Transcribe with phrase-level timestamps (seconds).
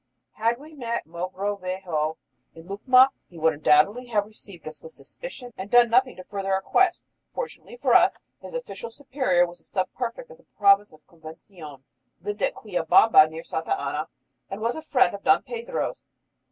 [0.31, 2.17] Had we first met Mogrovejo
[2.55, 6.51] in Lucma he would undoubtedly have received us with suspicion and done nothing to further
[6.53, 7.03] our quest.
[7.29, 11.83] Fortunately for us, his official superior was the sub prefect of the province of Convención,
[12.19, 14.07] lived at Quillabamba near Santa Ana,
[14.49, 16.03] and was a friend of Don Pedro's.